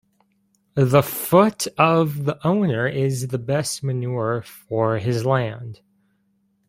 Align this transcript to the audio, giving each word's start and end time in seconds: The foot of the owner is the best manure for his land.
The 0.73 1.03
foot 1.03 1.67
of 1.77 2.25
the 2.25 2.39
owner 2.43 2.87
is 2.87 3.27
the 3.27 3.37
best 3.37 3.83
manure 3.83 4.41
for 4.41 4.97
his 4.97 5.27
land. 5.27 5.81